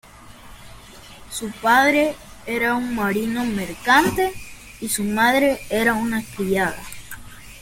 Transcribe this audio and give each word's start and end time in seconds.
Su 1.29 1.51
padre 1.61 2.15
era 2.47 2.73
un 2.73 2.95
marino 2.95 3.45
mercante 3.45 4.33
y 4.79 4.89
su 4.89 5.03
madre 5.03 5.59
era 5.69 5.93
una 5.93 6.23
criada. 6.35 6.81